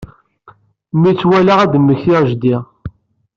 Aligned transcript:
Mi 1.01 1.11
t-walaɣ, 1.19 1.59
ad 1.61 1.69
d-mmektiɣ 1.73 2.21
jeddi 2.29 2.55